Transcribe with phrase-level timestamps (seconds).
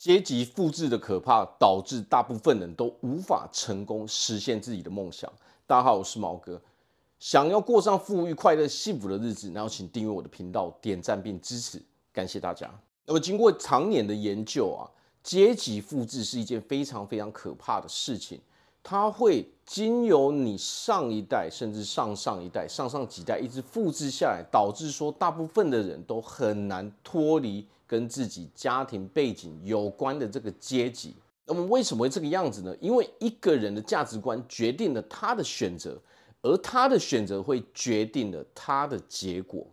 [0.00, 5.30] 阶级复制的可怕，导致大部分人都无法成功实现自己的梦想。
[5.66, 6.58] 大家好，我是毛哥。
[7.18, 11.82] 想要过上富裕、快乐、幸福的日子，然后请订阅我的频道、点赞并支持，
[12.14, 12.66] 感谢大家。
[13.04, 14.88] 那么经过长年的研究啊，
[15.22, 18.40] 阶级复制是一件非常非常可怕的事情。
[18.82, 31.14] 它会经由你上一代，甚至上上一代、上上几代一直复制下来，导致说大部分的人都很难脱离跟自己家庭背景有关的这个阶级。
[31.44, 32.74] 那么为什么会这个样子呢？
[32.80, 36.00] 因为一个人的价值观决定了他的选择，
[36.42, 39.66] 而他的选择会决定了他的结果。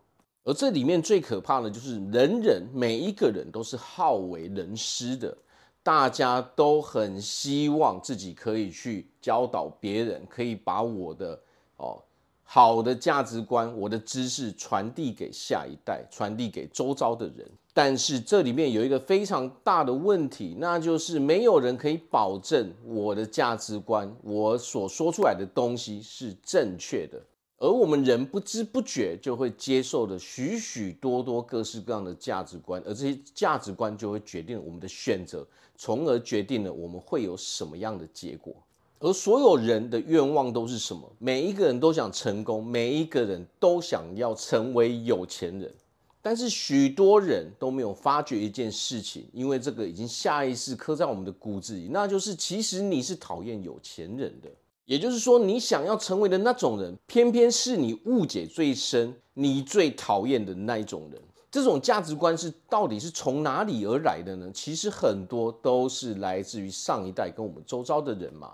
[0.43, 5.37] 而这里面最可怕的就是人人每一个人都是好为人师的。
[5.87, 11.39] 大家都很希望自己可以去教导别人，可以把我的
[11.77, 11.97] 哦
[12.43, 17.49] 好的价值观、我的知识传递给下一代，传递给周遭的人。
[17.73, 27.17] 但是这里面有一个非常大的问题，那就是没有人可以保证我的价值观，我所说出来的东西是正确的。
[27.59, 38.53] 而我们人不知不觉就会接受的许许多多各式各样的价值观，而这些价值观就会决定了我们的选择，从而决定了我们会有什么样的结果。
[38.99, 41.11] 而所有人的愿望都是什么？
[41.17, 45.73] 每一个人都想成功，每一个人都想要成为有钱人。
[46.21, 54.49] 但是许多人都没有发觉一件事情，因为这个已经下意识刻在我们的骨子里，那就是其实你是讨厌有钱人的。
[54.87, 61.21] 也就是说，你想要成为的那种人，偏偏是你误解最深、你最讨厌的那一种人。
[61.51, 64.49] 这种价值观是到底是从哪里而来的呢？
[64.53, 68.53] 其实很多都是来自于上一代跟我们周遭的人嘛。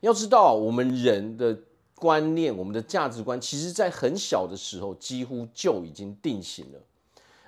[0.00, 1.58] 要知道，我们人的
[1.96, 6.78] 观念、我们的价值观，其实在很小的时候几乎就已经定型了。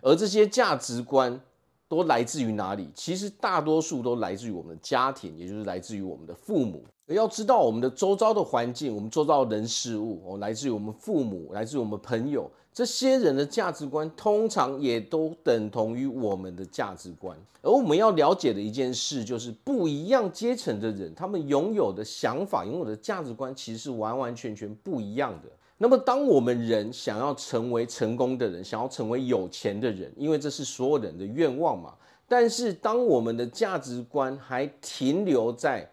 [0.02, 1.40] 而这些价值观
[1.88, 2.90] 都来自于哪里？
[2.94, 6.84] 其实大多数都来自于我们的家庭，也就是来自于我们的父母。
[7.06, 17.38] 要知道，我们的周遭的环境，我们周遭的人事物，哦，来自于我们父母，来自于我们朋友，这些人的价值观，通常也都等同于我们的价值观。
[17.62, 25.48] 而我们要了解的一件事，就是不一样阶层的人，他们拥有的想法、拥有的价值观，其实是完完全全不一样的。
[25.78, 31.94] 那么，当我们人想要成为成功的人，想要成为有钱的人，因为这是所有人的愿望嘛。
[32.26, 35.88] 但是，当我们的价值观还停留在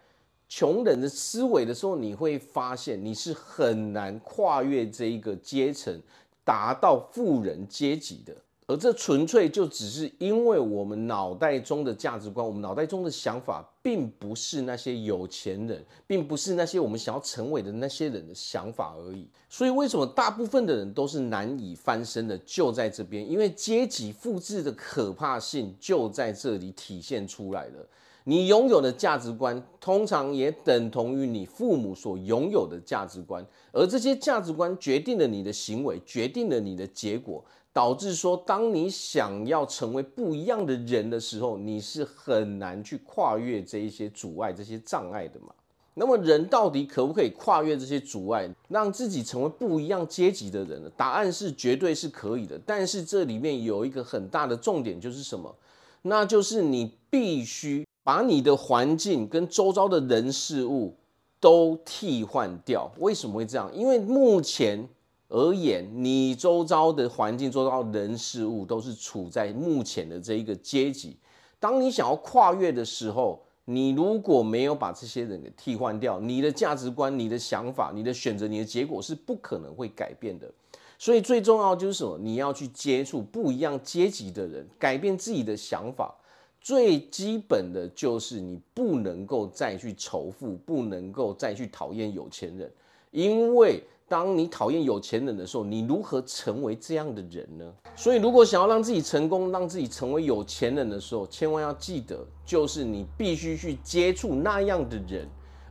[0.48, 6.02] 穷人的思维的时候，你会发现你是很难跨越这一个阶层，
[6.46, 8.34] 达到富人阶级的。
[8.66, 19.28] 而这纯粹就只是因为我们脑袋中的价值观，我们脑袋中的想法，并不是那些有钱人，并不是那些我们想要成为的那些人的想法而已。
[19.50, 22.36] 所以，为什么大部分的人都是难以翻身的？
[22.40, 27.86] 就在这边，因为阶级复制的可怕性就在这里体现出来了。
[28.24, 45.48] 你拥有的价值观，通常也等同于你父母所拥有的价值观，而这些价值观决定了你的行为，决定了你的结果，导致说，当你想要成为不一样的人的时候，你是很难去跨越这一些阻碍、这些障碍的嘛。
[45.96, 50.92] 那么，人到底可不可以跨越这些阻碍，让自己成为不一样阶级的人呢？
[50.96, 55.56] 答案是绝对是可以的，但是这里面有一个很大的重点，就是什么？
[56.04, 57.86] 那就是你必须。
[58.06, 60.94] 把你的环境跟周遭的人事物
[61.40, 63.74] 都替换掉，为什么会这样？
[63.74, 64.86] 因为目前
[65.30, 71.16] 而言，你周遭的环境、周遭人事物都是处在目前的这一个阶级。
[71.62, 80.52] 当你想要跨越的时候，你如果没有把这些人给替换掉，你的价值观、你的想法、你的选择、你的结果是不可能会改变的。
[80.98, 82.18] 所以最重要就是什么？
[82.18, 86.14] 你要去接触不一样阶级的人，改变自己的想法。
[86.62, 92.72] 最基本的就是你不能够再去仇富，不能够再去讨厌有钱人，
[93.12, 97.74] 因为当你讨厌有钱人的时候，你如何成为这样的人呢？
[97.96, 105.28] 所以，如果想要让自己成功，让自己成为有钱人的时候，千万要记得，就是你必须去接触那样的人，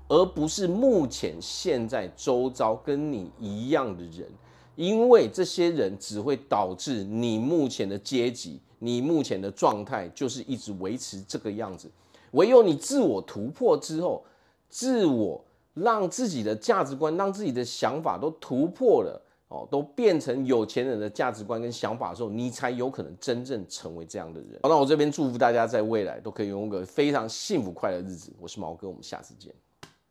[0.08, 4.26] 而不是目前现在周遭跟你一样的人，
[4.74, 8.60] 因为这些人只会导致你目前的阶级。
[8.80, 11.88] 你目前的状态就是一直维持这个样子，
[12.32, 14.24] 唯有你自我突破之后，
[14.68, 24.60] 自我让自己的价值观、让自己的想法都突破了哦，都变成有钱人的价值观跟想法的时候，你才有可能真正成为这样的人。
[24.62, 28.32] 好，那我这边祝福大家在未来都可以拥有个非常幸福快乐的日子。
[28.38, 29.54] 我是毛哥，我们下次见。